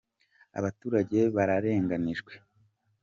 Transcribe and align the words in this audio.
Abaturage 0.59 1.19
bararenganijwe. 1.35 2.33